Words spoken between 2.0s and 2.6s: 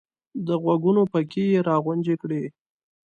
کړې!